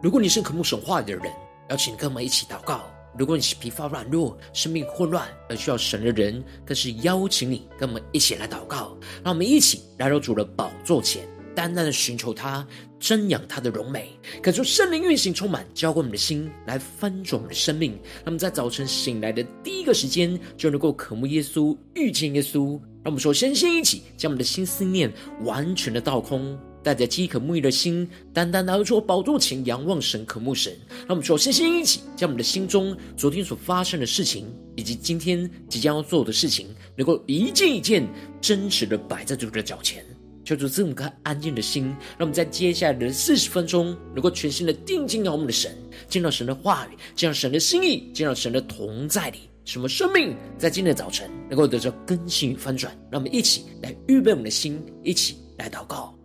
[0.00, 1.24] 如果你是渴慕神话语的人，
[1.70, 2.82] 邀请跟我们一起祷告。
[3.18, 8.96] 如果你是疲乏软弱、生命混乱而需要神的人，更是邀请你跟我们一起来祷告。
[9.24, 12.64] 让我们一起来到主的宝座前，单单的寻求他，
[13.00, 14.08] 瞻仰他的荣美，
[14.40, 17.98] 感受圣灵运行充满，浇灌我们的心，来翻转我们的生命。
[18.24, 22.80] 那么在早晨醒来的第一个时间，就能够渴慕耶稣、遇见耶稣。
[23.02, 25.12] 让我们首先先一起将我们的心思念
[25.42, 26.56] 完全的倒空。
[26.88, 30.72] 带着饥渴沐浴的心，单单拿出宝座前仰望神、渴慕神。
[31.00, 38.08] 让我们首先先一起将我们的心中昨天所发生的事情，以及今天即将要做的事情，能够一件一件
[38.40, 40.02] 真实的摆在主的脚前，
[40.46, 41.94] 求主赐我们颗安静的心。
[42.16, 45.76] 让我们在接下来的四十分钟，能够全心的定睛仰望我们的神，
[46.08, 52.90] 见到神的话语，见到神的心意，见到神的同在里，什么生命在今天的早晨能够得到更新与翻转。
[53.10, 56.17] 让我们一起来预备我们的心，一起来祷告。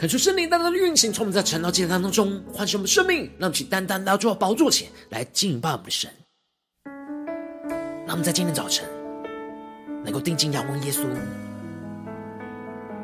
[0.00, 6.10] 恳求圣灵单单的运行，从我们在晨祷祭坛当中唤醒我们生命，让我们去单单来到宝座前来敬拜我们的神。
[8.06, 8.88] 让我们在今天早晨
[10.02, 11.02] 能够定睛仰望耶稣，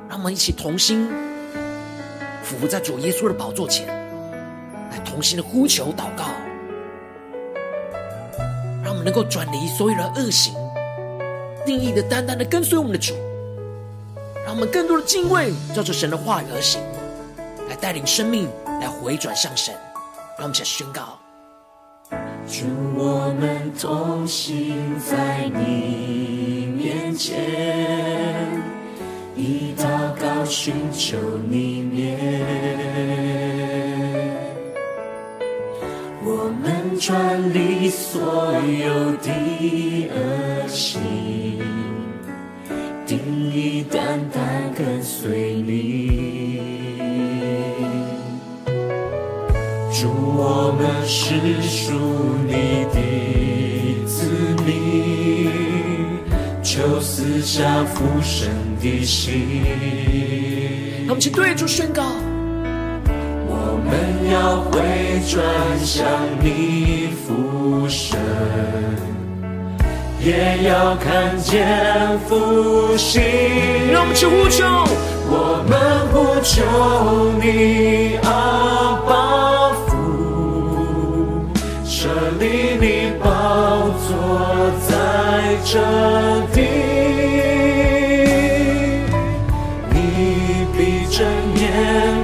[0.08, 1.06] 让我们一起同心
[2.42, 3.86] 俯伏在主耶稣的宝座前，
[4.90, 6.24] 来同心的呼求祷告，
[8.82, 10.54] 让我们能够转离所有的恶行，
[11.66, 13.12] 定义的单单的跟随我们的主。
[14.46, 16.80] 让我们更多的敬畏，照着神的话语而行，
[17.76, 18.48] 带领生命，
[18.80, 19.74] 来回转向神。
[20.38, 21.18] 让我们一起宣告：
[22.46, 22.64] 主，
[22.94, 27.36] 我们同行在你面前，
[29.34, 29.86] 以祷
[30.20, 31.16] 告寻求
[31.48, 32.18] 你面，
[36.24, 41.00] 我们转离所有的恶行。
[51.08, 51.92] 是属
[52.48, 52.98] 你的
[54.06, 54.28] 子
[54.66, 55.52] 民，
[56.64, 58.48] 求赐下复生
[58.80, 59.62] 的心。
[61.06, 62.02] 他们去对主宣告，
[63.46, 63.94] 我们
[64.32, 64.82] 要回
[65.30, 65.40] 转
[65.84, 66.04] 向
[66.42, 68.18] 你复生。
[70.20, 73.22] 也要看见复兴，
[73.92, 74.64] 让我们去呼求，
[75.28, 75.78] 我们
[76.10, 76.64] 呼求
[77.40, 79.12] 你，阿爸
[79.52, 79.55] 父，
[82.46, 84.94] 替你宝座在
[85.64, 85.80] 这
[86.54, 86.62] 地
[89.90, 91.24] 你闭着
[91.56, 91.64] 眼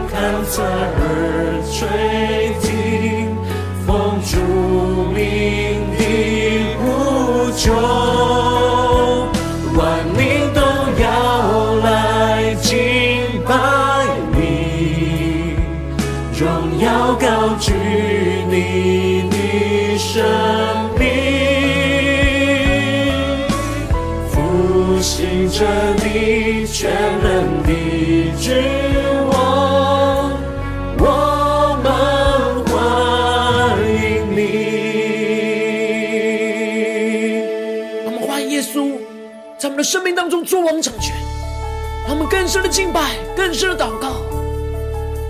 [0.09, 3.37] 看侧耳垂听
[3.85, 4.39] 风烛
[5.13, 6.01] 鸣的
[6.79, 7.73] 不求
[9.77, 10.61] 万民都
[11.03, 12.79] 要来敬
[13.45, 14.07] 拜
[14.37, 15.57] 你
[16.39, 17.73] 荣耀高举
[18.49, 19.12] 你。
[25.63, 25.71] 让
[30.99, 31.87] 我们
[32.67, 32.75] 欢
[33.87, 33.97] 迎
[34.35, 34.39] 你。
[38.05, 38.99] 我们欢迎耶稣
[39.57, 41.15] 在我们的生命当中做王掌权，
[42.07, 44.23] 让我们更深的敬拜，更深的祷告，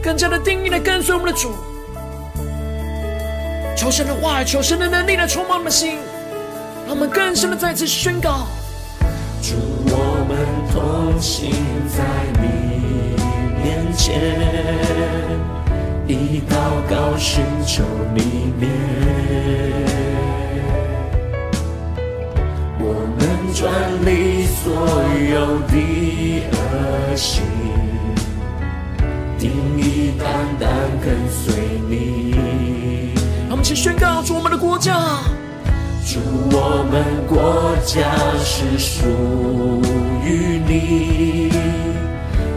[0.02, 1.50] 更加的定义的跟随我们的主。
[3.76, 5.98] 求神的话，求神的能力来充满我们的心，
[6.86, 8.46] 让我们更深的再次宣告。
[10.72, 11.52] 同行
[11.86, 12.02] 在
[12.40, 12.48] 你
[13.62, 14.18] 面前，
[16.06, 16.54] 以祷
[16.88, 17.84] 告寻求
[18.14, 18.70] 你面。
[22.78, 22.84] 我
[23.18, 23.20] 们
[23.52, 23.70] 转
[24.06, 24.72] 离所
[25.30, 25.74] 有的
[26.52, 27.44] 恶行，
[29.38, 30.26] 定意单
[30.58, 30.70] 单
[31.04, 31.54] 跟随
[31.86, 32.34] 你。
[33.50, 35.41] 我们一起宣告：主，我们的国家。
[36.12, 36.18] 主，
[36.50, 38.12] 我们国家
[38.44, 39.06] 是属
[40.22, 41.50] 于你，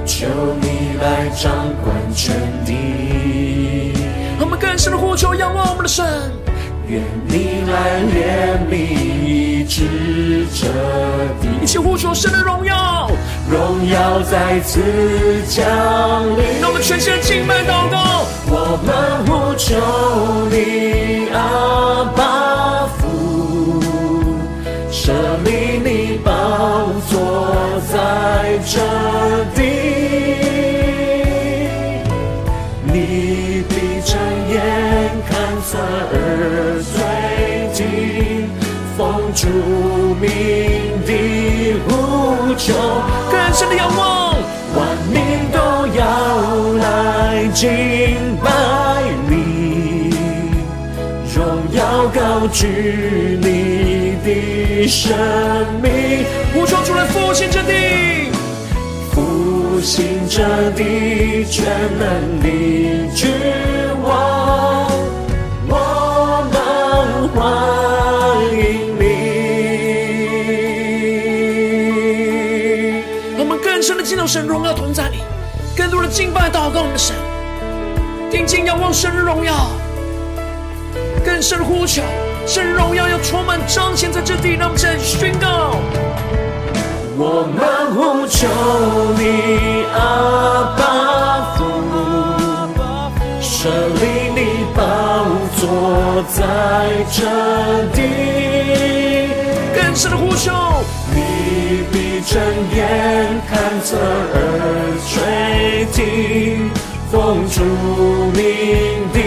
[0.06, 0.28] 求
[0.60, 2.36] 你来掌管全
[2.66, 3.94] 地。
[4.42, 6.06] 我们更深的呼求，仰望我们的神。
[6.90, 8.76] 愿你来怜悯，
[9.26, 10.68] 医治这
[11.42, 13.10] 地，一起呼求神的荣耀，
[13.50, 14.82] 荣耀再次
[15.48, 15.64] 降
[16.36, 16.60] 临。
[16.60, 19.80] 让我们全心的敬拜祷告，我们呼求
[20.52, 22.45] 你，阿爸
[27.96, 28.76] 在这
[29.56, 29.62] 地，
[32.84, 34.10] 你闭着
[34.52, 34.54] 眼
[35.26, 35.32] 看
[35.64, 35.78] 侧
[36.12, 36.14] 耳
[36.84, 36.94] 垂
[37.74, 37.80] 听，
[38.98, 39.00] 奉
[39.34, 39.48] 主
[40.20, 40.28] 命
[41.06, 41.10] 的
[41.88, 41.90] 呼
[42.58, 42.74] 求，
[43.32, 44.36] 更深的仰望，
[44.76, 44.78] 万
[45.10, 45.16] 民
[45.54, 45.58] 都
[45.98, 46.04] 要
[46.74, 46.84] 来
[47.54, 47.64] 敬
[48.44, 48.46] 拜
[49.30, 50.10] 你，
[51.34, 51.40] 荣
[51.72, 51.80] 耀
[52.14, 53.75] 高举你
[54.26, 55.16] 的生
[55.84, 58.32] 命，呼求出来复兴这地，
[59.14, 61.64] 复兴这地，全
[62.00, 62.48] 能的
[63.14, 63.30] 君
[64.04, 64.90] 王，
[65.68, 67.38] 我们欢
[68.52, 69.04] 迎你。
[73.38, 75.20] 我们更深的进入神荣耀同在里，
[75.78, 77.16] 更多的敬拜祷告我们的神，
[78.32, 79.70] 定睛仰望神的荣耀，
[81.24, 82.02] 更深呼求，
[82.48, 85.76] 神荣耀要充满彰显在这地，让我们再宣告。
[87.18, 87.58] 我们
[87.96, 88.48] 呼求
[89.18, 89.98] 你，阿
[90.78, 91.66] 爸父，
[93.42, 94.40] 设立你
[94.76, 94.84] 宝
[95.58, 96.44] 座在
[97.12, 97.24] 这
[97.96, 97.98] 地，
[99.74, 100.52] 更深的呼求，
[101.14, 102.34] 你必睁
[102.76, 103.98] 眼看侧
[104.34, 104.36] 耳
[105.08, 106.70] 垂听，
[107.10, 107.64] 奉主
[108.34, 108.40] 名
[109.14, 109.18] 的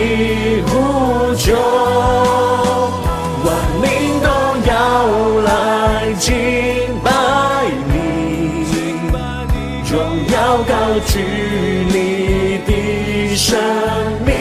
[0.66, 1.46] 呼求，
[11.06, 11.18] 距
[11.92, 13.58] 离的生
[14.24, 14.34] 命，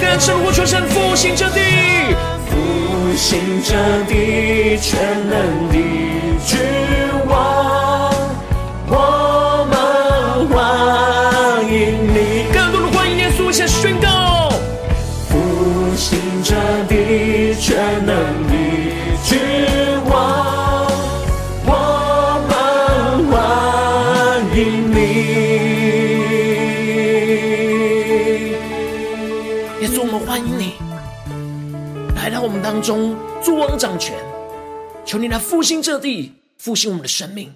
[0.00, 1.60] 更深的呼求，神复兴之地，
[2.48, 3.74] 复兴之
[4.08, 4.98] 地，全
[5.28, 5.74] 能的
[6.46, 6.58] 君
[32.80, 34.18] 中，作王掌权。
[35.04, 37.52] 求你来复兴这地，复兴我们的生命，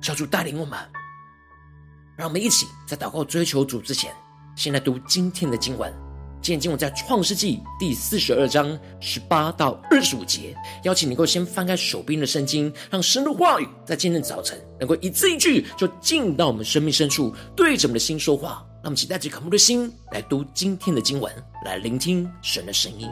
[0.00, 0.78] 求主带领我们。
[2.16, 4.12] 让我们一起在祷告追求主之前，
[4.56, 5.92] 先来读今天的经文。
[6.40, 10.56] 今天经文在创世纪第四十二章十八到二十五节。
[10.82, 18.66] 邀请你能够先翻开手边的圣经，让神的话语在今天早晨能够一字一句就进到我们生命深处，对着我们的心说话。
[18.82, 21.32] 让我们期待着渴慕的心来读今天的经文，
[21.64, 23.08] 来聆听神的声音。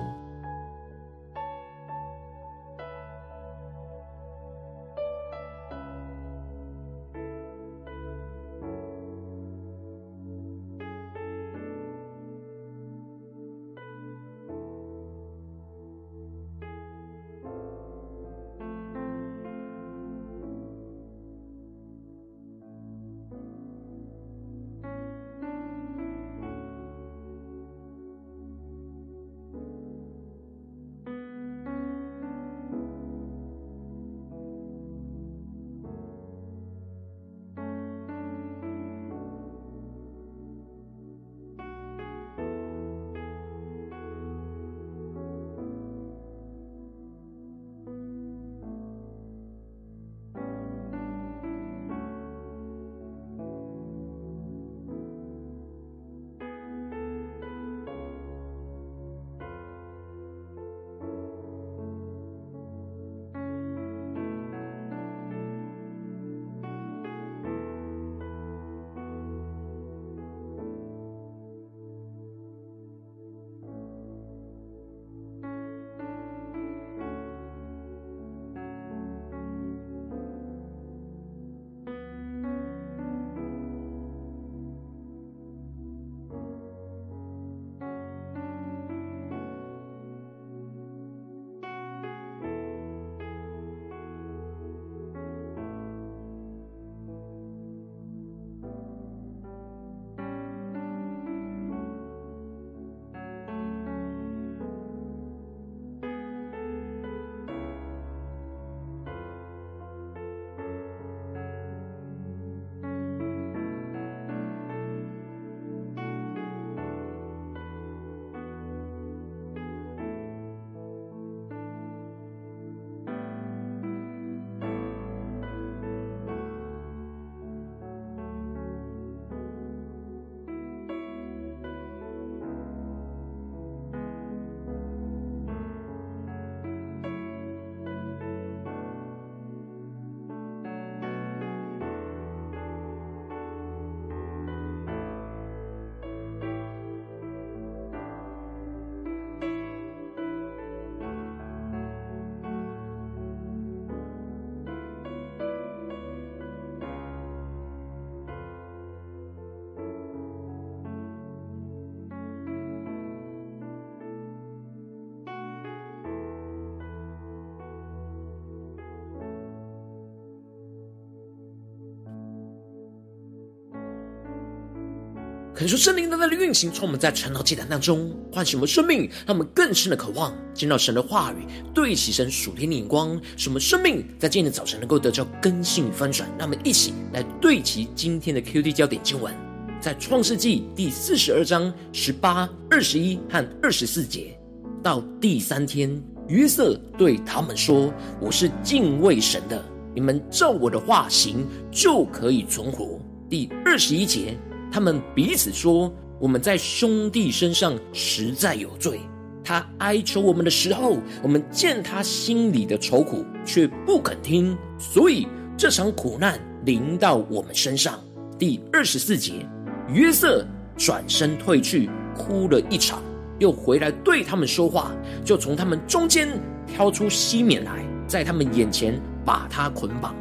[175.61, 186.27] 可是圣灵在运行，从我们在晨祷祭坛当中唤醒我们生命，让我们更深的渴望见到神的话语，对齐神属天的眼光，使我们生命在今天的早晨能够得到更新与翻转。
[186.39, 189.35] 让我们一起来对齐今天的 QD 焦点经文，
[189.83, 194.35] 在创世纪第四十二章十八、二十一和二十四节。
[194.83, 199.63] 到第三天，约瑟对他们说：“我是敬畏神的，
[199.95, 202.99] 你们照我的话行，就可以存活。”
[203.29, 204.39] 第二十一节。
[204.73, 209.01] 他们彼此说：“我们在兄弟身上实在有罪。
[209.43, 217.99] 他哀求我们的时候，我们见他心里的愁苦，却不肯听，所以这场苦难临到我们身上。”
[218.39, 219.47] 第二十四节，
[219.93, 220.47] 约瑟
[220.77, 223.03] 转身退去，哭了一场，
[223.39, 224.93] 又回来对他们说话，
[225.25, 226.29] 就从他们中间
[226.67, 230.15] 挑出西缅来，在他们眼前把他捆绑。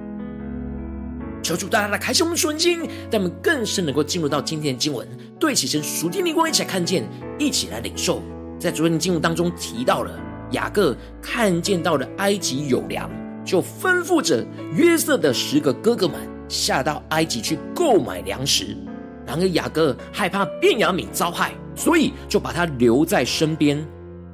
[1.50, 2.80] 求主大大的开启我们的眼睛，
[3.10, 5.08] 让我们更深能够进入到今天的经文，
[5.40, 7.04] 对齐神属天灵光，一起来看见，
[7.40, 8.22] 一起来领受。
[8.60, 10.12] 在昨天的经文当中提到了
[10.52, 13.10] 雅各看见到了埃及有粮，
[13.44, 18.78] 就吩咐着约瑟的十个哥哥们下到埃及去购买粮食。
[19.26, 23.84] 然而雅各害怕便雅悯遭害，所以就把他留在身边。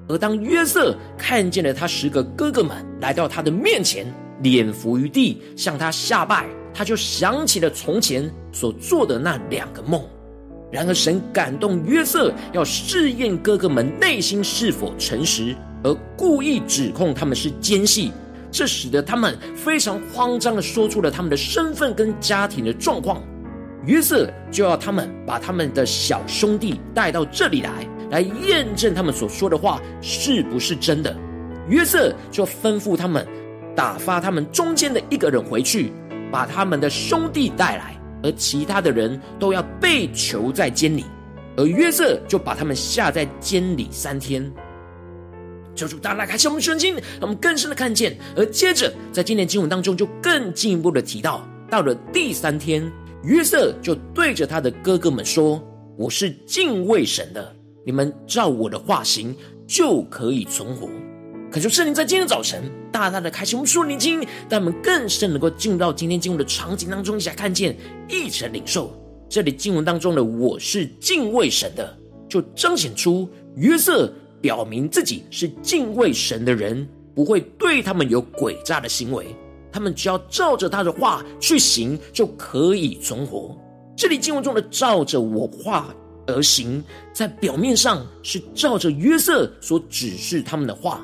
[0.09, 4.05] 而当约瑟看见了他十个哥哥们来到他的面前，
[4.41, 6.45] 脸伏于地，向他下拜。
[6.77, 10.03] 他就想起了从前所做的那两个梦，
[10.69, 18.11] 然而神感动约瑟，要试验哥哥们内心是否诚实，而故意指控他们是奸细，
[18.51, 23.23] 这使得他们非常慌张地说出了他们的身份跟家庭的状况。
[23.85, 31.15] 约瑟就要他们把他们的小兄弟带到这里来，来验证他们所说的话是不是真的。
[31.69, 33.25] 约瑟就吩咐他们
[33.75, 35.93] 打发他们中间的一个人回去。
[36.35, 41.05] 把他们的兄弟带来，而其他的人都要被囚在监里，
[41.55, 44.51] 而约瑟就把他们下在监里三天。
[45.73, 48.17] 求主大大开启我们圣经，让我们更深的看见。
[48.35, 52.83] 而接着在今天经文当中，就更进一步的提到，到了第三天，
[53.23, 55.63] 约瑟就对着他的哥哥们说
[55.97, 59.33] ：“我是敬畏神的，你们照我的话行，
[59.65, 60.89] 就可以存活。”
[61.55, 64.19] 恳求圣灵在今天早晨大大的开启我们属灵经，
[64.49, 67.73] 让我们更深能够进入到今天经文的场景当中，一起来看见，
[68.09, 68.93] 一起领受。
[69.29, 71.97] 这里经文当中的“我是敬畏神的”，
[72.27, 76.85] 就彰显出约瑟表明自己是敬畏神的人，
[77.15, 79.33] 不会对他们有诡诈的行为，
[79.71, 83.57] 他们只要照着他的话去行，就可以存活。
[83.95, 85.95] 这里经文中的“照着我话
[86.27, 86.83] 而行”，
[87.15, 90.99] 在表面上是照着约瑟所指示他们的话。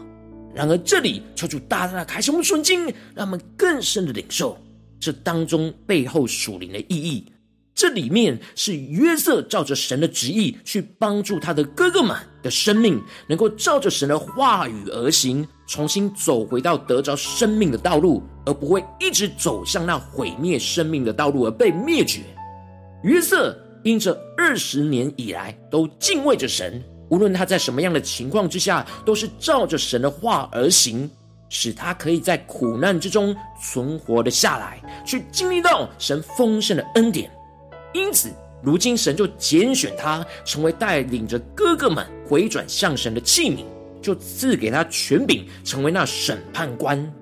[0.54, 4.58] 然而，这里求主大大的开启我们的眼睛，让我们更深的领受
[5.00, 7.26] 这当中背后属灵的意义。
[7.74, 22.20] 这里面是约瑟照着神的旨意去帮助他的哥哥们的生命，能够照着神的话语而行，重新走回到得着生命的道路，而不会一直走向那毁灭生命的道路而被灭绝。
[23.04, 26.84] 约瑟因着二十年以来都敬畏着神。
[27.12, 31.08] 无论他在什么样的情况之下，都是照着神的话而行，
[31.50, 37.30] 使他可以在苦难之中存活的下来，去经历到神丰盛的恩典。
[37.94, 38.30] 因此，
[38.64, 43.66] 如今神就拣选他，成为带领着哥哥们回转向神的器皿，
[44.02, 47.14] 就赐给他权柄，成为那审判官，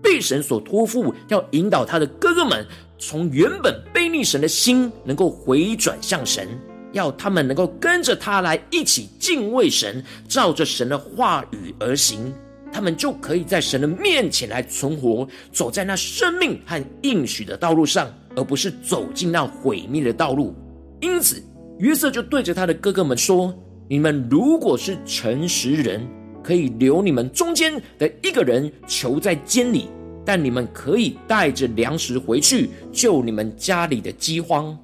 [0.00, 2.64] 被神所托付，要引导他的哥哥们，
[2.96, 6.48] 从原本悖逆神的心，能够回转向神。
[6.92, 12.32] 要他们能够跟着他来一起敬畏神，照着神的话语而行，
[12.72, 20.54] 他们就可以在神的面前来存活，走在那生命和应许的道路上，而不是走进那毁灭的道路。
[21.00, 21.42] 因此，
[21.78, 23.52] 约瑟就对着他的哥哥们说
[23.88, 26.06] ：“你们如果是诚实人，
[26.42, 29.88] 可以留你们中间的一个人囚在监里，
[30.24, 34.78] 但你们可以带着粮食回去，救你们家里的饥荒。”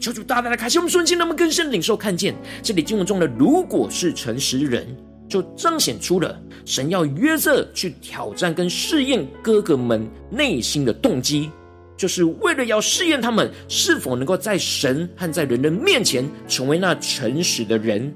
[0.00, 4.86] 求主大大的开启我们瞬间，那么更深领受看见这里经文中的“如果是诚实人”，
[5.28, 11.50] 就彰显出了神要约瑟去挑战跟试验哥哥们内心的动机，
[11.98, 18.12] 就是为了要试验他们是否能够在神和在人的面前成为那诚实的人。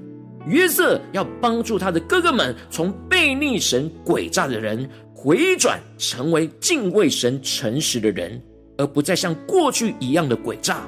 [0.47, 8.41] 约瑟要帮助他的哥哥们从被逆神诡诈的人回转，成为敬畏神诚实的人，
[8.75, 10.87] 而不再像过去一样的诡诈。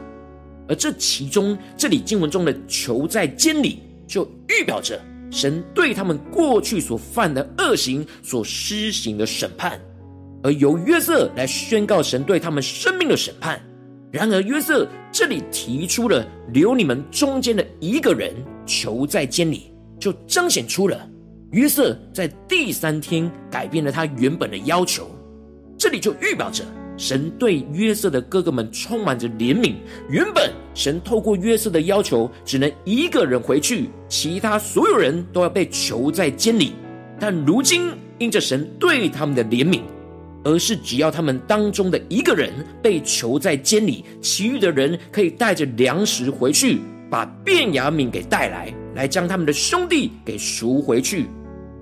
[0.68, 5.00] 而这其中，这里经文中的“囚在监里”，就预表着
[5.32, 9.80] 神对他们过去所犯的恶行所施行的审判，
[10.44, 13.62] 而由约瑟来宣告神对他们生命的审判。
[14.12, 18.34] 然而约瑟这里提出了留你们中间的一个人
[18.66, 21.08] 囚在监里，就彰显出了
[21.52, 25.10] 约瑟在第三天改变了他原本的要求。
[25.78, 26.64] 这里就预表着
[26.98, 29.76] 神对约瑟的哥哥们充满着怜悯。
[30.10, 36.74] 原本神透过约瑟的要求，只能一个人回去，其他所有人都要被囚在监里。
[37.20, 39.82] 但如今因着神对他们的怜悯。
[40.44, 42.50] 而是只要他们当中的一个人
[42.82, 51.26] 被囚在监里，其余的人可以带着粮食回去，把便雅悯给带来，来将他们的兄弟给赎回去。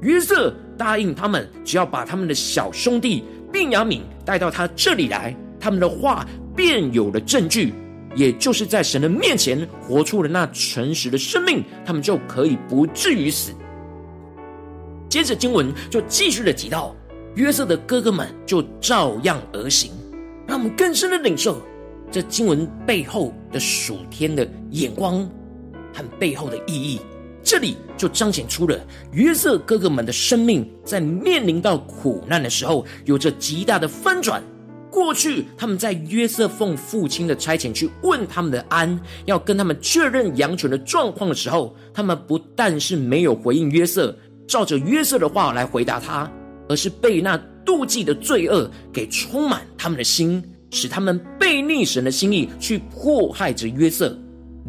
[0.01, 3.23] 约瑟答应他们，只要把他们的小兄弟
[3.55, 7.73] 便雅悯带到他这里来，他们的话便有了证据，
[8.13, 13.53] 也就是在神的面前活出了那诚实的生命，他们就可以不至于死。
[15.07, 16.93] 接着经文就继续的提到。
[17.35, 19.91] 约瑟的哥哥们就照样而行，
[20.45, 21.61] 让我们更深的领受
[22.11, 25.19] 这经文背后的属天的眼光
[25.93, 26.99] 和背后的意义。
[27.45, 28.75] 这里就彰显出了
[29.11, 34.43] 约瑟哥哥们的生命在面临到苦难的时候，有着极大的翻转。
[34.89, 46.29] 过去他们在约瑟奉父亲的差遣去问他们的安，要跟他们确认羊群的状况的时候，他们不但是没有回应约瑟，照着约瑟的话来回答他。
[46.67, 54.17] 而是被那妒忌的罪恶给充满他们的心，使他们背逆神的心意，去迫害着约瑟。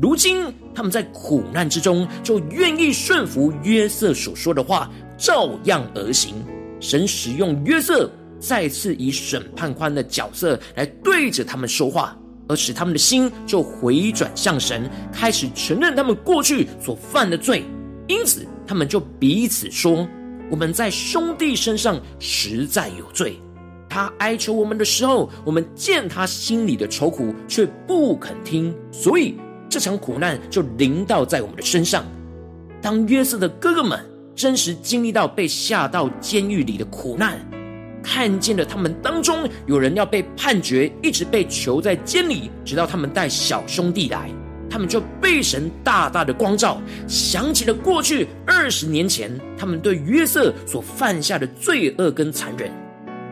[0.01, 6.35] 如今他们在苦难之中，就愿意顺服约瑟所说的话，照样而行。
[6.81, 12.15] 神使用约瑟，再次以审判官的角色来对着他们说话，
[12.47, 17.65] 而使他们的心就回转向神，开始承认他们过去所犯的罪。
[18.07, 20.07] 因此，他们就彼此说。
[20.51, 23.41] 我们在兄弟身上实在有罪。
[23.89, 29.35] 他哀求我们的时候，我们见他心里的愁苦，却不肯听，所以
[29.69, 32.05] 这场苦难就临到在我们的身上。
[32.81, 33.99] 当约瑟的哥哥们
[34.35, 37.39] 真实经历到被下到监狱里的苦难，
[38.03, 44.31] 看见了他们当中有人要被判决，一直被囚在监里，直到他们带小兄弟来。
[44.69, 52.71] 他们就被神大大的光照，想起了过去二十年前他们对约瑟所犯下的罪恶跟残忍。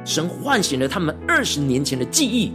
[0.05, 2.53] 神唤醒了他们二十年前的记忆，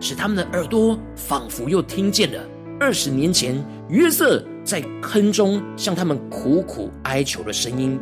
[0.00, 2.40] 使他们的耳朵仿佛又听见了
[2.82, 3.54] 二十年前
[3.90, 7.96] 约瑟在坑中向他们苦苦哀求的声音。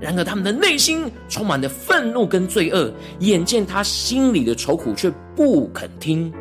[0.00, 6.32] 然而他们的内心充满了愤怒跟罪恶，眼见他心里的愁苦，却不肯听。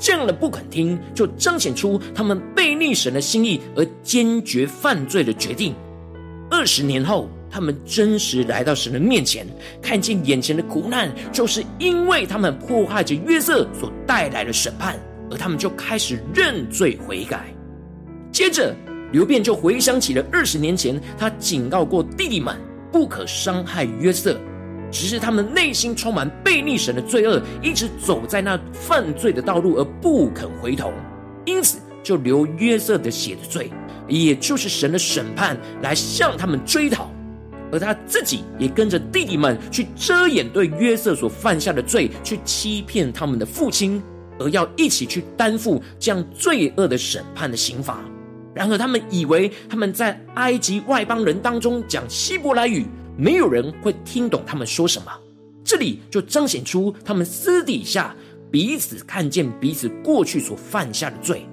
[0.00, 5.72] 这样的不肯听，就彰显出他们背逆神的心意而坚决犯罪的决定。
[6.50, 9.46] 二十年后，他们真实来到神的面前，
[9.80, 14.98] 看见眼前的苦难，就是因为他们迫害着约瑟所带来的审判，
[15.32, 17.52] 而他们就开始认罪悔改。
[18.30, 18.76] 接着，
[19.10, 22.54] 流便就回想起了二十年前，他警告过弟弟们
[22.92, 24.38] 不可伤害约瑟。
[24.90, 30.92] 只是他们内心充满背逆神的罪恶，一直走在那犯罪的道路而不肯回头，
[31.46, 33.72] 因此就流约瑟的血的罪，
[34.06, 37.10] 也就是神的审判来向他们追讨，
[37.72, 44.02] 而他自己也跟着弟弟们去遮掩对约瑟所犯下的罪，去欺骗他们的父亲，
[44.42, 48.04] 而要一起去担负这样罪恶的审判的刑罚。
[48.54, 52.84] 然而他们以为他们在埃及外邦人当中讲希伯来语。
[53.14, 55.12] 没有人会听懂他们说什么，
[55.62, 58.16] 这里就彰显出他们私底下
[58.50, 61.46] 彼此看见彼此过去所犯下的罪。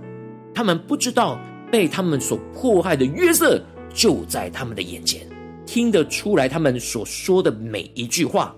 [0.53, 1.37] 他们不知道
[1.69, 3.61] 被他们所迫害的约瑟
[3.93, 5.27] 就在他们的眼前，
[5.65, 8.55] 听得出来他们所说的每一句话。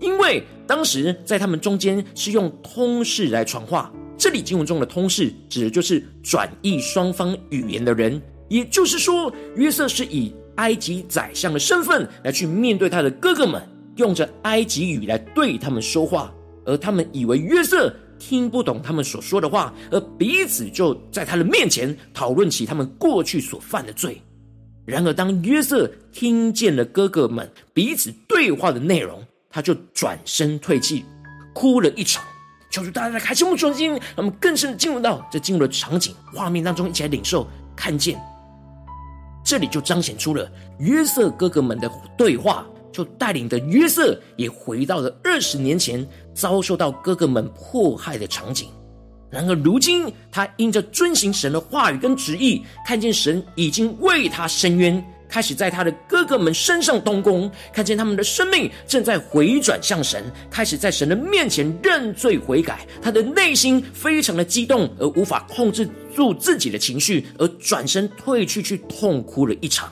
[0.00, 10.34] 因为当时在他们中间是用通事来传话，这里经文中的通事指的就是转译双方语言的人，也就是说约瑟是以。
[10.56, 13.62] 埃及宰相的身份来去面对他的哥哥们，
[13.96, 16.30] 用着埃及语来对他们说话，
[16.66, 24.20] 而他们以为约瑟听不懂他们所说的话，而彼此就在他的面前讨论起他们过去所犯的罪。
[24.84, 31.04] 然而，当约瑟听见了哥哥们彼此对话的内容，他就转身退去，
[31.52, 32.24] 哭了一场。
[32.70, 38.16] 求主大家来开启我们心，让我们更深的进入到这进入的场景画面当中，一起来领受看见。
[39.44, 48.68] 这里就彰显出了约瑟哥哥们的对话，就带领着约瑟也回到了二十年前遭受到哥哥们迫害的场景。
[49.30, 62.86] 然而如今，他因着遵行神的话语跟旨意，看见神已经为他伸冤，开始在他的哥哥们身上动工，看见他们的生命正在回转向神，开始在神的面前认罪悔改。
[63.00, 69.90] 他的内心非常的激动，而无法控制住自己的情绪，而转身退去，去痛哭了一场。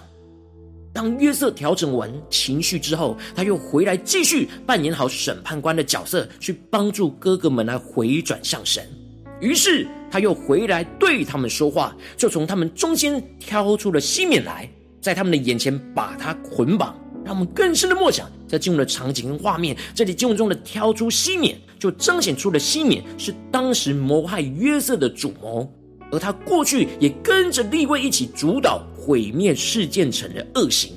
[0.93, 8.85] 当约瑟调整完情绪之后，他又回来继续扮演好审判官的角色，去帮助哥哥们来回转向神。
[9.41, 14.69] 于是他又回来对他们说话，就从他们中间挑出了西缅来，
[15.09, 16.95] 在他们的眼前把他捆绑，
[17.25, 19.75] 让我们更深的默想，在进入的场景跟画面。
[19.95, 25.67] 这里进入中的挑出西缅，就彰显出了西缅是当时谋害约瑟的主谋，
[26.13, 30.93] 而他过去也跟着利未一起主导毁灭示剑城的恶行。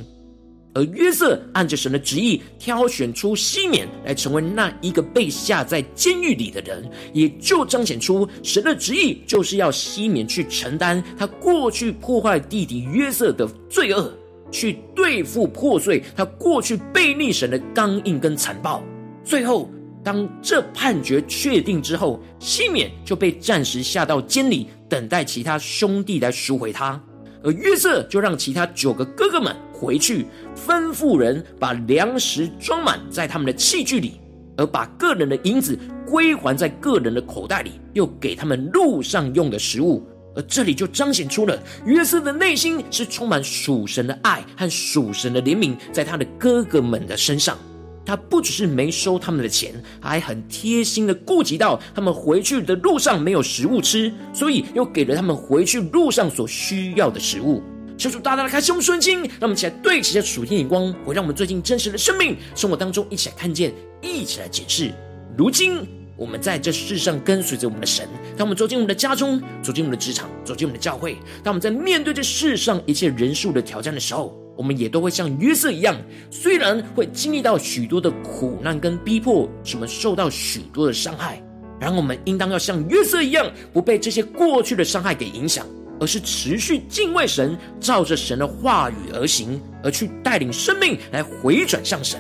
[0.74, 14.14] 而约瑟按着神的旨意挑选出西缅来成为那一个被下在监狱里的人，也就彰显出神的旨意就是要西缅去承担他过去破坏弟弟约瑟的罪恶，
[14.50, 18.82] 去对付破碎他过去背逆神的刚硬跟残暴。
[19.24, 19.70] 最后，
[20.04, 27.02] 当这判决确定之后，西缅就被暂时下到监里，等待其他兄弟来赎回他。
[27.44, 34.22] 而约瑟就让其他九个哥哥们回去，吩咐人把粮食装满在他们的器具里，
[34.56, 40.06] 而把个人的银子归还在个人的口袋里，又给他们路上用的食物。
[40.36, 47.58] 而这里就彰显出了约瑟的内心是充满属神的爱和属神的怜悯，在他的哥哥们的身上。
[48.04, 57.62] 他不只是没收他们的钱，还很贴心的顾及到他们回去的路上没有食物吃，所以又给了他们回去路上所需要的食物。
[58.02, 64.92] 求主大大的开胸顺心，让我们一起来对齐这属天眼光，回让我们最近真实的生命生活当中一起来看见，一起来解释。
[65.38, 65.88] 如今
[66.18, 74.36] 我们在这世上跟随着我们的神，当我们走进我们的家中，走进我们的职场，走进我们的教会，当我们在面对这世上一切人数的挑战的时候。
[74.58, 75.96] 我们也都会像约瑟一样，
[76.30, 81.42] 虽然会经历到许多的苦难跟逼迫，什么受到许多的伤害，
[81.80, 85.66] 然而我们应当要像约瑟一样，不被这些过去的伤害给影响，
[86.02, 92.20] 而是持续敬畏神，照着神的话语而行，而去带领生命来回转向神。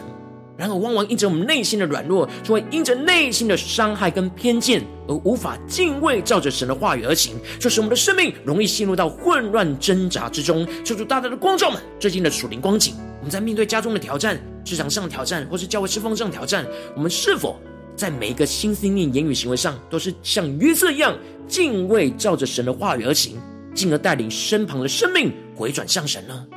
[0.55, 10.67] 然而，往往因着我们内心的软弱，就会因着内心的伤害跟偏见，而无法敬畏照着神的话语而行，就使我们的生命容易陷入到混乱挣扎之中。
[10.85, 16.63] 求主大大的光照们，最近的属灵光景，我们在面对家中的挑战、职场上的挑战，或是教会侍奉上的挑战，
[16.95, 17.59] 我们是否
[17.95, 21.17] 在每一个心思念、言语、行为上，都是像约瑟一样
[21.47, 23.35] 敬畏照着神的话语而行，
[23.73, 26.47] 进而带领身旁的生命回转向神呢？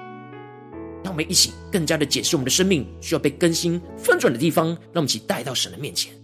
[1.03, 6.14] 让我们一起更加的解释我们的生命需要被更新翻转的地方，让我们一起带到神的面前。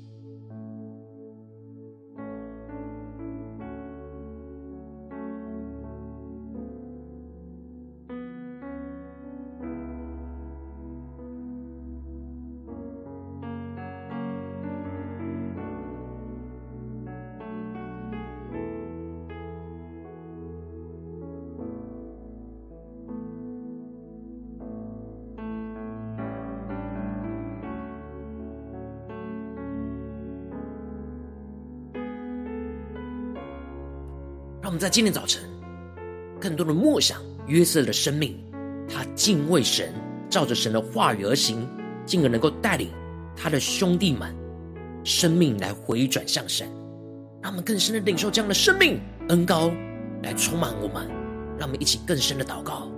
[34.90, 35.40] 今天早晨，
[36.40, 38.36] 更多的默想约瑟的生命，
[38.88, 39.94] 他敬畏神，
[40.28, 41.64] 照着神的话语而行，
[42.04, 42.88] 进而能够带领
[43.36, 44.34] 他的兄弟们
[45.04, 46.66] 生命来回转向神。
[47.40, 49.70] 让我们更深的领受这样的生命恩高
[50.24, 51.08] 来充满我们，
[51.56, 52.90] 让我们一起更深的祷告。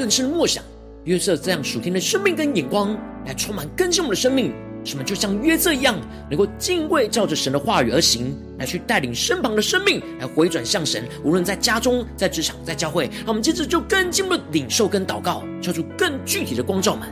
[0.00, 0.64] 更深的默想，
[1.04, 4.50] 约瑟这样属天的生命跟眼光，来充满更新我们的生命，
[4.82, 5.94] 使我们就像约瑟一样，
[6.30, 11.06] 能够敬畏照着神的话语而行，来去带领身旁的生命来回转向神。
[11.22, 17.06] 无论在家中、在职场、在教会，那我们接着就更进一步的领受跟祷告，求出更具体的光照们，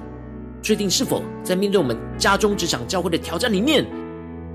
[0.63, 3.85] 确定是否在面对我们家中、职场、教会的挑战里面，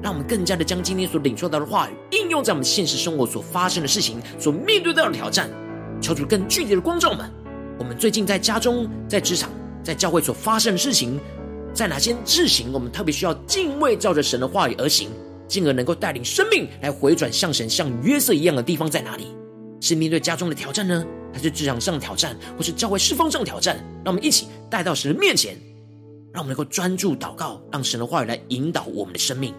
[0.02, 5.48] 让我们更加的将今天所领受到的话语应用在我们现实生活所发生的事情、所面对到的挑战，
[6.02, 7.30] 求出更具体的光照们。
[7.78, 9.50] 我们最近在家中、在职场、
[9.84, 11.20] 在教会所发生的事情，
[11.74, 15.10] 在哪些事情我们特别需要敬畏，照着神的话语而行，
[15.48, 19.28] 进而能够带领生命来回转向神，像约瑟一样的地方在哪里？
[19.82, 23.76] 是面对家中的挑战呢，还是职场上的挑战，或是教会释放上的挑战？
[24.06, 25.58] 让我们一起带到神的面前，
[26.32, 29.54] 让我们能够专注祷告，让神的话语来引导我们的生命。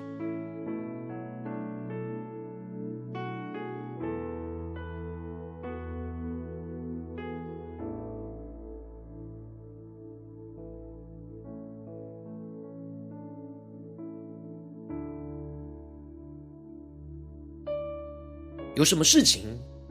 [18.74, 19.42] 有什么事情，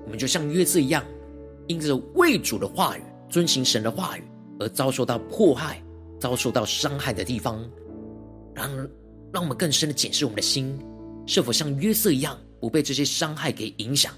[0.03, 1.03] 我们就像约瑟一样，
[1.67, 4.23] 因着为主的话语、遵行神的话语
[4.59, 5.81] 而遭受到迫害、
[6.19, 7.63] 遭受到伤害的地方，
[8.53, 8.69] 让
[9.31, 10.77] 让我们更深的检视我们的心，
[11.25, 14.13] 是否像约瑟一样，不被这些伤害给影响，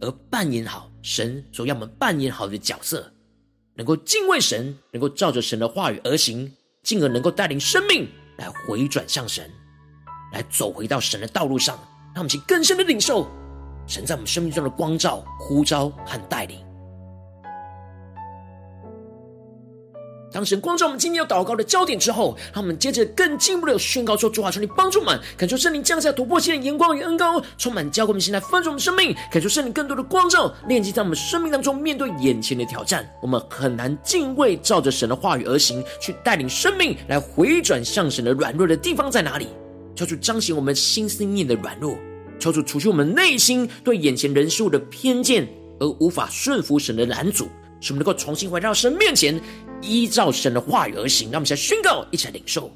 [0.00, 3.12] 而扮演好神所要我们扮演好的角色，
[3.74, 6.50] 能够敬畏神，能够照着神的话语而行，
[6.82, 9.50] 进而能够带领生命来回转向神，
[10.32, 11.76] 来走回到神的道路上，
[12.14, 13.28] 让我们去更深的领受。
[13.86, 16.58] 神在我们生命中的光照、呼召和带领。
[20.32, 29.16] 当神光照我们今天要祷告的焦点之后，让我们接着更进一步的宣告说：“主啊，求你帮助我们，恳求圣灵降下突破性的眼光与恩膏，充满教灌我们心来丰盛我们生命。
[29.30, 39.48] 感受圣灵更多的光照，炼净在我们生命当中，面对眼前的挑战，我们很难敬畏，照着神的话语而行，去带领生命来回转向神的软弱的地方在哪里？
[39.94, 41.96] 求主彰显我们心思念的软弱。”
[42.38, 45.48] 求主除去我们内心对眼前人事物的偏见，
[45.80, 47.48] 而无法顺服神的拦阻，
[47.80, 49.40] 使我们能够重新回到神面前，
[49.80, 51.30] 依照神的话语而行。
[51.30, 52.70] 让我们先宣告，一起来领受。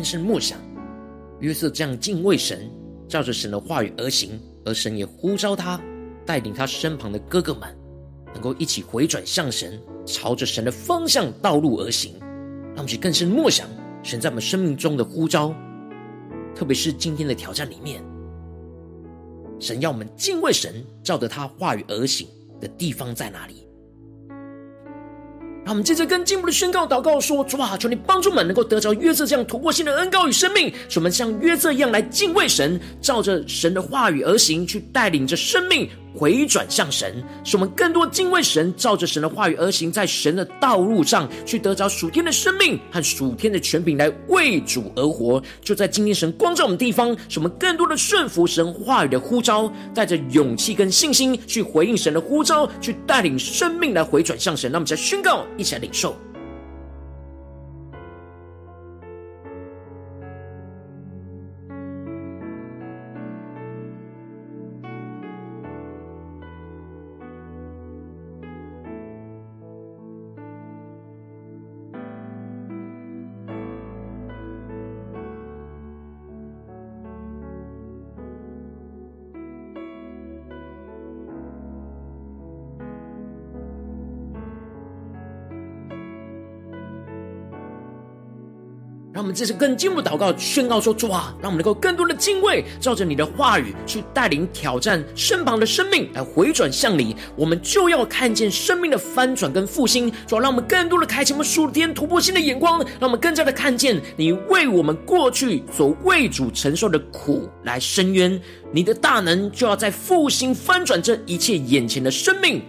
[0.00, 0.58] 更深默想，
[1.40, 2.70] 约瑟这样敬畏神，
[3.06, 5.78] 照着神的话语而行，而神也呼召他，
[6.24, 7.76] 带领他身旁的哥哥们，
[8.32, 12.14] 能够一起回转向神，朝着神的方向道路而行。
[12.68, 13.68] 让我们去更深默想
[14.02, 15.54] 神在我们生命中的呼召，
[16.54, 18.02] 特别是今天的挑战里面，
[19.58, 22.26] 神要我们敬畏神，照着他话语而行
[22.58, 23.66] 的地方在哪里？
[25.62, 35.88] 让我们接着跟进一步的宣告祷告说：主啊，求你帮助我们能够得着约瑟这样突破性的恩膏与生命，使我们像约瑟一样来敬畏神，照着神的话语而行，去带领着生命。
[36.14, 45.42] 回转向神，使我们更多敬畏神，照着神的话语而行，在神的道路上去得着属天的生命和属天的权柄，来为主而活。
[45.62, 54.70] 就在今天，神光照我们地方，使我们更多的顺服神话语的呼召，带着勇气跟信心去回应神的呼召，去带领生命来回转向神。
[54.70, 56.16] 那我们再宣告，一起来领受。
[89.40, 97.16] 这次更进一步祷告，宣告说：主啊，让我们能够更多的敬畏，照着你的话语去带领挑战身旁的生命来回转向你。
[97.36, 100.12] 我们就要看见生命的翻转跟复兴。
[100.26, 108.38] 主啊，让我们更多的开启我们属天突破性的眼光，让我们更加的看见你为我们过去所为主承受的苦来伸冤。
[108.70, 112.60] 你的大能就要在复兴翻转这一切眼前的生命。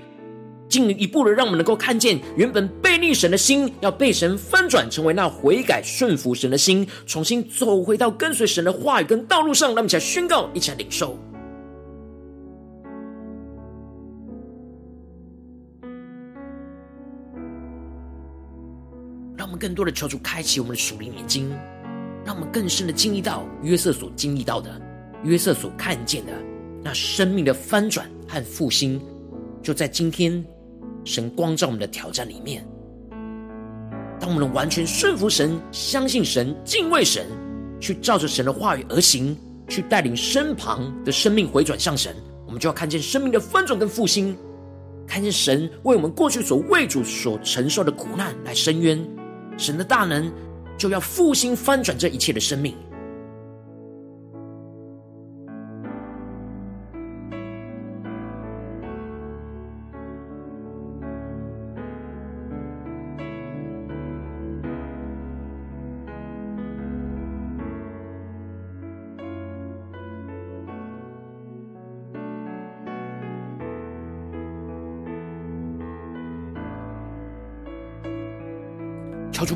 [0.72, 9.68] 进一步的，让我们能够看见，原本背逆神的心，要被神翻转，成为那悔改顺服神的心，重新走回到跟随神的话语跟道路上。
[9.68, 11.20] 让我们一起来宣告，一起来领受。
[19.36, 21.52] 让我们更多的求主开启我们的属灵眼睛，
[22.24, 24.82] 让我们更深的经历到约瑟所经历到的，
[25.24, 26.32] 约瑟所看见的
[26.82, 29.02] 那生命的翻转和复兴，
[29.62, 30.44] 就在今天。
[31.04, 32.66] 神光照我们的挑战里面，
[34.20, 37.26] 当我们能完全顺服神、相信神、敬畏神，
[37.80, 39.36] 去照着神的话语而行，
[39.68, 44.38] 去带领身旁的生命回转向神，我们就要看见生命的翻转跟复兴，
[45.08, 49.04] 看见神为我们过去所为主所承受的苦难来伸冤，
[49.58, 50.32] 神的大能
[50.78, 52.76] 就要复兴翻转这一切的生命。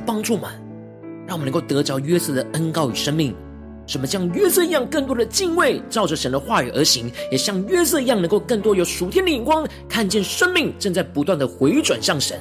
[0.05, 0.51] 帮助们，
[1.27, 3.35] 让我们能够得着约瑟的恩膏与生命。
[3.87, 12.39] 什么像约瑟一样，更多的敬畏，照着神的话语而行；也像约瑟一样，能够更多有属天的眼光，看见生命正在不断的回转向神，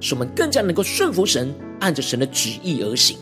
[0.00, 3.16] 使我们更加能够顺服神，按着神的旨意而行。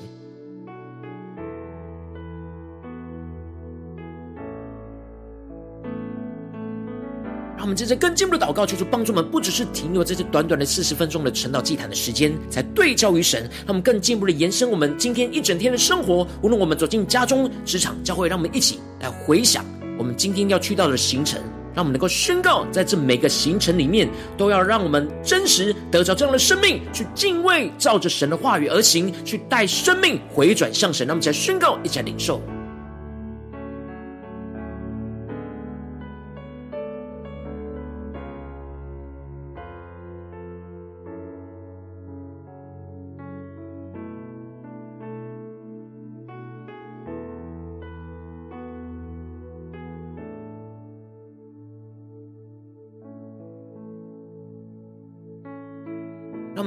[7.69, 13.43] 我们接着更进一步的祷告，求主帮助我们，不只是停留在这短短的四十分钟的晨祷祭坛的时间，才对焦于神。
[13.43, 16.27] 让我们更进一步的延伸我们今天一整天的生活。
[16.41, 19.67] 无论我们走进家中、职场、教会，让我们一起来回想
[19.99, 21.39] 我们今天要去到的行程。
[21.75, 31.07] 让我们能够宣告，在这每个行程里面，都要让我们真实得着这样的生命，去敬畏，照着神的话语而行，去带生命回转向神。
[31.07, 32.41] 那么，才宣告，一起来领受。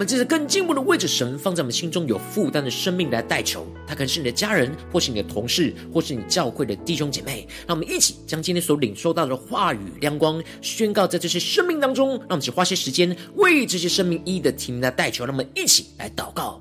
[0.01, 7.47] 们接着更进一步的为着神放在我们心中有负担的生命来代求，他可能是你的家人，或是你的同事，或是你教会的弟兄姐妹。
[7.67, 12.17] 让我们一起将今天所领受到的话语亮光宣告在这些生命当中。
[12.17, 15.23] 让我们只花些时间为这些生命一一的提名来代求。
[15.23, 16.59] 让我们一起来祷告。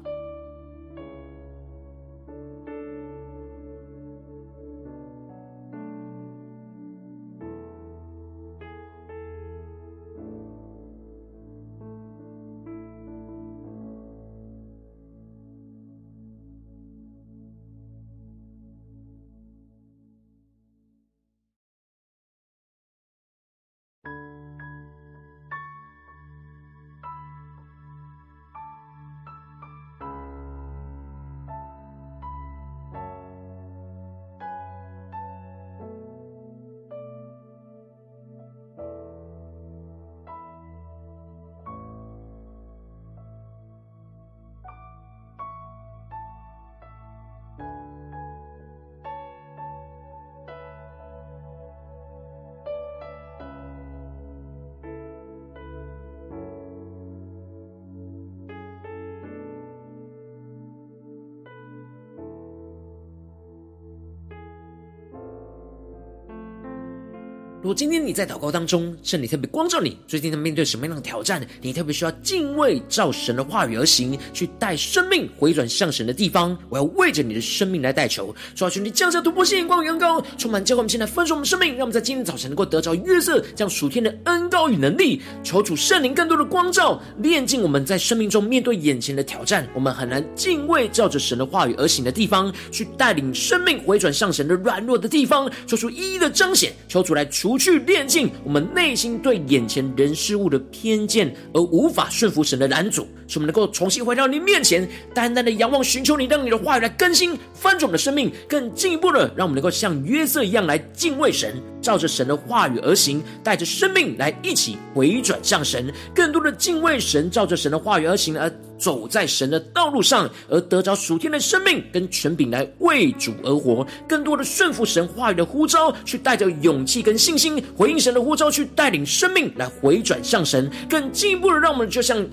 [67.74, 71.46] 今天你在祷告当中，圣灵特别光照你，最近在面对什么样的挑战？
[71.62, 76.56] 你特别需要敬畏，照神的话语而行，去带生命回转向神的地方。
[76.68, 85.22] 我要为着你的生命来代求，主啊，求你降下突破性眼光与阳光，充满教会我们现在分盛我们生命，让我们在今天早晨能够得着约瑟这样属天的恩道与能力。
[85.44, 97.60] 求主圣灵更多的光照，炼净我们在生命中面对眼前的挑战，我们很难敬畏，照着神的话语而行的地方，去带领生命回转向神的软弱的地方，求主一一的彰显，求主来除。
[97.60, 118.50] 去炼净我们内心对眼前人事物的偏见，而无法顺服神的拦阻，使我们能够重新回到你面前，单单的仰望寻求你，让你的话语来更新翻转我们的生命，更进一步的让我们能够像约瑟一样来敬畏神，照着神的话语而行，带着生命来一起回转向神，更多的敬畏神，照着神的话语而行而。
[118.80, 132.26] 走在神的道路上，而得着属天的生命跟权柄来为主而活，更多的顺服神话语的呼召，去带着勇气跟信心回应神的呼召，去带领生命来回转向神，更进一步的让我们就像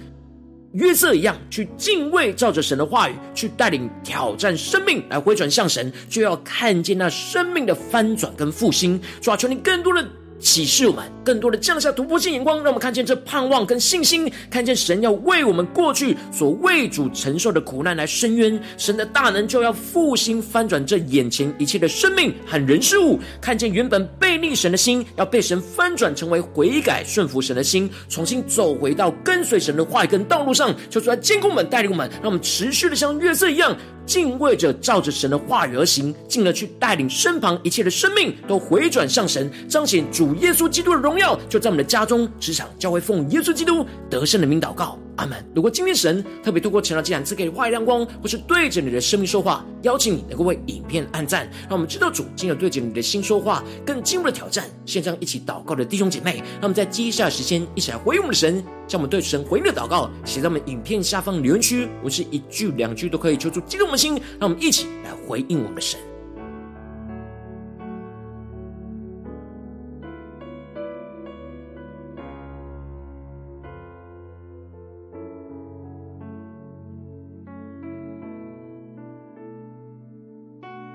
[0.77, 9.01] 约瑟一样，去敬畏，照着神的话语去带领挑战生命来回转向神，就要看见那生命的翻转跟复兴。
[9.19, 10.07] 主啊，求你更多的。
[10.39, 33.75] 启示我们更多的降下突破性眼光，让我们看见这盼望跟信心，看见神要为我们过去所为主承受的苦难来伸冤，神的大能就要复兴翻转这眼前一切的生命和人事物，看见原本背逆神的心要被神翻转成为悔改顺服神的心，重新走回到跟随神的话语跟道路上，求主来坚固我们，带领我们，让我们持续的像月色一样。
[34.07, 44.97] 敬畏着，照着神的话语而行，进而去带领身旁一切的生命都回转向神，彰显主耶稣基督的荣耀，就在我们的家中、职场、教会，奉耶稣基督得胜的名祷告。
[45.17, 45.35] 阿门。
[45.55, 54.65] 如果今天神特别透过晨祷祭坛赐给你话语亮光，或是对着你的生命说话，邀请你能够为影片按赞，让我们知道主今日对着你的心说话，更进一步的挑战。
[54.85, 65.99] 线上一起祷告的弟兄姐妹，让我们在接下来时间一起来回应我们的神，将我们对神回应的祷告写在我们影片下方留言区，我是一句两句都可以求助激动的心，让我们一起来回应我们的神。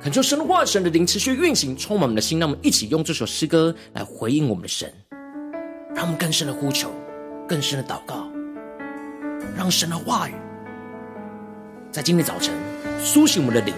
[0.01, 2.41] 恳求神的话、神的灵持续运行，充满我们的心。
[2.41, 4.93] 让我们一起用这首诗歌来回应我们的神，
[5.95, 6.91] 让我们更深的呼求，
[7.49, 8.27] 更深的祷告，
[9.57, 10.35] 让神的话语
[11.91, 12.55] 在今天早晨
[13.01, 13.75] 苏醒我们的灵，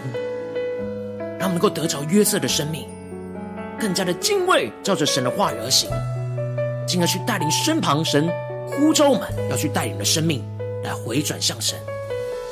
[1.38, 2.88] 让我们能够得着约瑟的生命，
[3.78, 5.90] 更加的敬畏，照着神的话语而行，
[6.86, 8.30] 进而去带领身旁神
[8.66, 10.42] 呼召我们要去带领的生命
[10.82, 11.78] 来回转向神，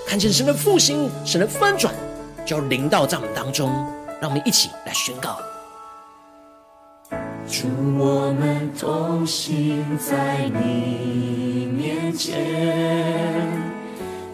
[0.06, 1.94] 看见神的复兴、神的翻转。
[2.44, 3.70] 就要临到在我们当中，
[4.20, 5.38] 让我们一起来宣告：
[7.52, 12.40] 主，我们同行在你面前，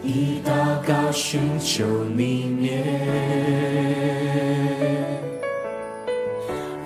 [0.01, 0.51] 以祷
[0.87, 1.83] 告寻求
[2.15, 2.81] 你面，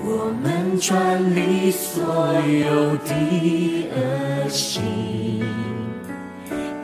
[0.04, 4.82] 我们转离所有的恶行，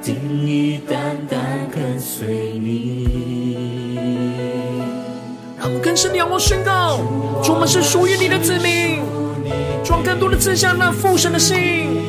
[0.04, 0.14] 定
[0.45, 3.10] 意单单跟随你。
[5.82, 7.00] 更深的仰望宣告，
[7.41, 9.00] 主，我们是属于你的子民，
[9.89, 11.99] 装更多的志向那父神的心，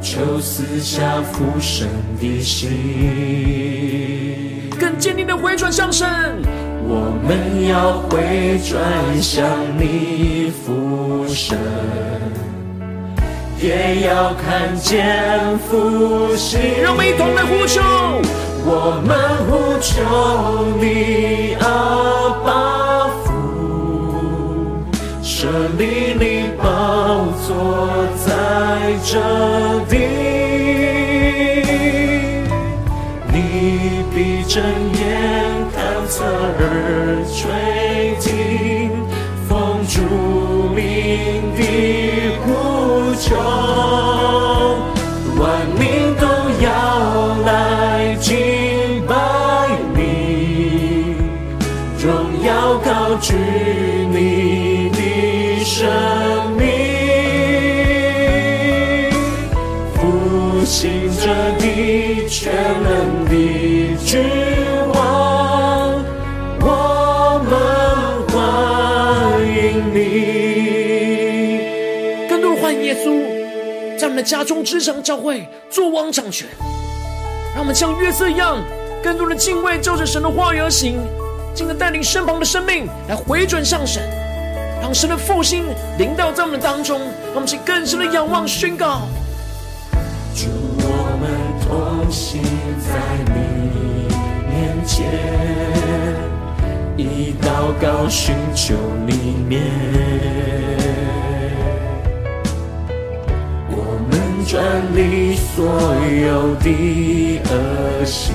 [0.00, 1.88] 求赐下父神
[2.20, 2.70] 的心，
[4.78, 6.06] 更坚定的回转向神。
[6.86, 8.80] 我们要回转
[9.20, 9.44] 向
[9.76, 11.58] 你父神，
[13.60, 16.60] 也要看见复兴。
[16.80, 17.82] 让我们一同来呼求。
[18.62, 19.18] 我们
[19.48, 19.98] 呼求
[20.80, 21.66] 你，阿
[22.44, 22.79] 爸父，
[25.50, 28.30] 设立你宝座在
[29.04, 29.18] 这
[29.88, 29.98] 地，
[33.32, 35.02] 你必睁眼
[35.74, 36.62] 看侧耳
[37.34, 37.40] 垂
[38.20, 38.30] 听，
[39.48, 39.98] 奉主
[40.72, 40.78] 名
[41.56, 41.60] 的
[42.44, 42.48] 呼
[43.16, 43.34] 求，
[45.36, 45.42] 万
[45.76, 46.24] 民都
[46.64, 46.68] 要
[47.44, 48.28] 来敬。
[49.08, 49.16] 拜
[49.96, 51.16] 你
[51.98, 53.34] 荣耀高举
[55.72, 55.88] 生
[56.56, 56.66] 命，
[59.94, 61.26] 复兴这
[61.60, 62.52] 地全
[62.82, 64.20] 能的君
[64.92, 66.04] 王，
[66.60, 67.52] 我们
[68.32, 68.36] 欢
[69.46, 69.98] 迎你。
[72.28, 73.22] 更多的欢迎耶稣，
[73.96, 76.48] 在我们的家中、职场、教会做王掌权，
[77.54, 78.58] 让我们像约瑟一样，
[79.04, 80.98] 更多的敬畏，照着神的话语而行。
[81.54, 84.02] 进而带领身旁的生命来回转向神，
[84.80, 85.64] 让神的复兴
[85.98, 89.02] 临到在我们当中，让我们去更深的仰望宣告。
[90.34, 92.42] 祝，我们同行
[92.80, 92.98] 在
[93.34, 94.08] 你
[94.48, 95.06] 面前，
[96.96, 98.74] 以祷告寻求
[99.06, 99.62] 你面，
[103.70, 103.76] 我
[104.10, 104.12] 们
[104.46, 104.64] 转
[104.94, 105.66] 离所
[106.24, 108.34] 有的恶行。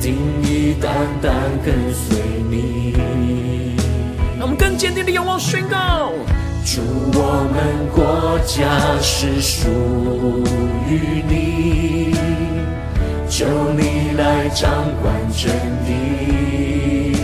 [0.00, 0.90] 定意单
[1.20, 3.59] 单跟随你，
[4.60, 6.12] 更坚定的仰望宣告：
[6.66, 6.82] 主，
[7.14, 8.68] 我们国家
[9.00, 9.70] 是属
[10.86, 12.14] 于你，
[13.26, 15.50] 求你来掌管真
[15.88, 17.16] 理，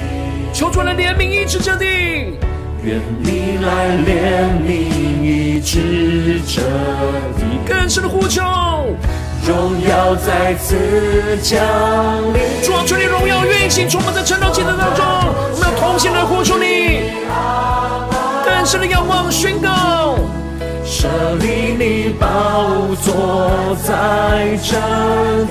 [0.50, 1.84] 求主来怜悯医治这地，
[2.82, 4.72] 愿你来怜悯
[5.22, 6.62] 医治这
[7.36, 8.42] 地，更深的呼求。
[9.46, 11.62] 荣耀再次降
[12.32, 16.64] 临，主啊，求你荣耀运行，充满在晨祷祭坛当中，我们要同心的呼求你，
[18.44, 20.16] 更深的仰望宣告，
[20.84, 21.08] 设
[21.40, 22.26] 立你宝
[23.02, 24.76] 座在这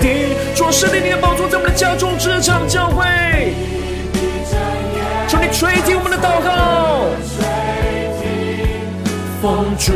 [0.02, 3.06] 地，主，设立你的宝座在我们的家中、职场、教会，
[5.28, 6.52] 求你垂听我们的祷告。
[9.42, 9.94] 奉主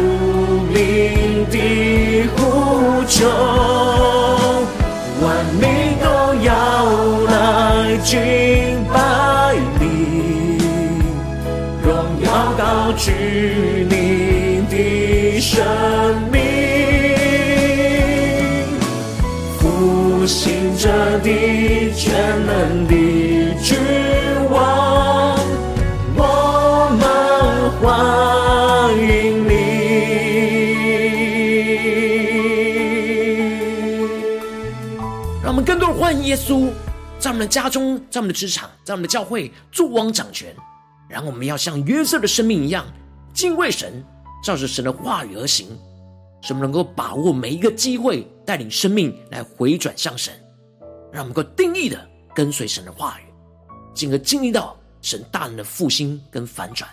[0.71, 1.57] 名的
[2.37, 3.25] 呼求，
[5.21, 5.25] 万
[5.59, 6.05] 民都
[6.45, 6.49] 要
[7.25, 8.99] 来敬拜
[12.99, 13.11] 耀高举
[13.89, 15.63] 你的生
[16.29, 16.39] 命，
[19.57, 22.11] 复兴这地全
[22.45, 22.93] 能的
[23.61, 23.77] 君
[24.51, 25.39] 王，
[26.15, 27.01] 我们
[27.79, 29.49] 欢迎你
[35.41, 35.93] 让我们更多。
[35.93, 36.69] 欢迎耶稣
[37.17, 40.53] 在我们的家中，在我们的职场，在我们的教会作王掌权。
[41.09, 42.85] 然后我们要像约瑟的生命一样，
[43.33, 44.05] 敬畏神，
[44.43, 45.67] 照着神的话语而行，
[46.41, 50.33] 使我们能够把握每一个机会，带领生命来回转向神，
[51.11, 51.99] 让我们够定义的
[52.35, 53.23] 跟随神的话语，
[53.93, 56.87] 进而经历到神大能的复兴跟反转。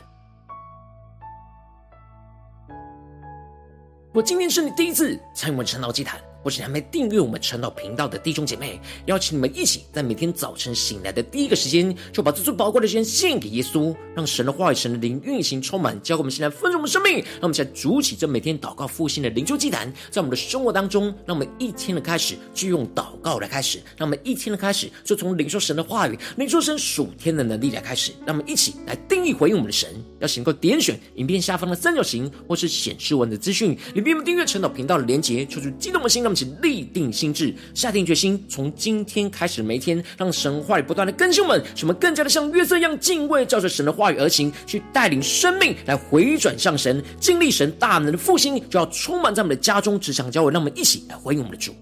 [4.15, 17.15] 我今天是你第一次参与我们晨祷祭坛，或是还没订阅我们晨祷频道的弟兄姐妹，邀请你们一起在每天早晨醒来的第一个时间，就把这最宝贵的时间献给耶稣，让神的话语、神的灵运行充满，教给我们现在丰盛的生命。
[17.15, 28.13] 让我们现在筑起这每天祷告复兴的灵修祭坛，在我们的生活当中，让我们一天的开始就用祷告来开始，让我们一天的开始就从领受神的话语、领受神属天的能力来开始。
[28.25, 29.91] 让我们一起来定义回应我们的神，
[30.21, 51.73] 要请能够点选影片下方的三角形，或是显示文的资讯，里面有订阅晨祷频道的连结，抽出激动的心，让起立定心志，下定决心，从今天开始每天，让神话语不断的更新我们，使我们更加的像约瑟一样敬畏，照着神的话语而行，去带领生命来回转向神，经历神大能的复兴，就要充满在我们的家中、职场、教会，让我们一起来回应我们的主。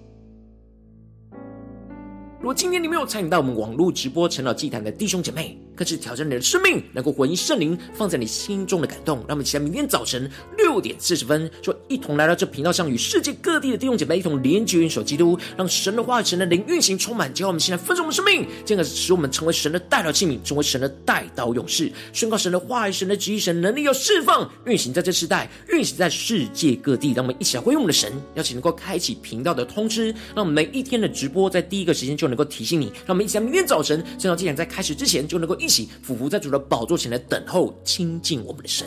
[2.40, 9.18] 如果今天你没有参与到我们网络直播晨祷祭坛的弟兄姐妹，更是挑战你的生命，能够回应圣灵放在你心中的感动。
[9.26, 27.12] 让我们期待明天早晨六点四十分，就一同来到这频道上，与世界各地的弟兄姐妹一同连接、元首基督，让神的话语、神的灵运行充满，教我们现在分盛我们生命，进而使我们成为神的代表器皿，成为神的代祷勇士，宣告神的话语、神的旨意、神能力要释放、运行在这世代，运行在世界各地。
[27.14, 32.86] 让我们一起来回应我们的神，邀请能够开启频道的通知，让我们每一天的直播在第一个时间就能够提醒你。
[33.06, 35.56] 让我们一起来明天早晨圣道既然在开始之前就能够。
[35.64, 38.86] 一起俯伏在主的宝座前来等候亲近我们的神。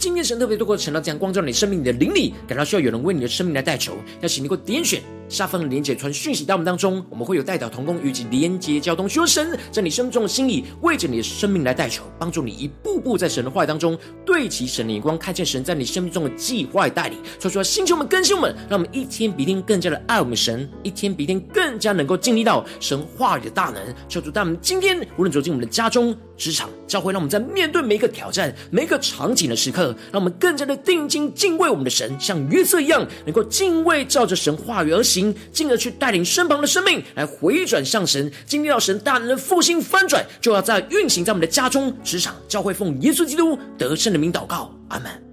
[0.00, 3.92] 今天神特别透过程了这样光照你生命，你的灵里感到需要有人为你的生命来代求，
[4.22, 17.16] 要请你给我点选下方的连结传讯息到我们当中，我们会有代祷同工以及连结交通，求神在你生命中的心意，为着你的生命来代求，帮助你一步步在神的话语当中对齐神的眼光，看见神在你生命中的计划带领。
[17.38, 23.80] 说出来，星球们、更新们，让我们一天比一天更加的爱我们神，一天比一天更加能够经历到神话语的大能。
[24.08, 29.94] 求主，在我们今天无论走进我们的家中、职场、教会，让我们在面对每一个挑战、每一个场景的时刻。
[30.12, 35.19] 让我们更加的定睛敬畏我们的神，像约瑟一样，能够敬畏照着神话语而行，
[35.52, 45.29] 进而去带领身旁的生命来回转向神，经历到神大能的复兴翻转，就要在运行在我们的家中、职场、教会，奉耶稣基督得胜的名祷告，阿门。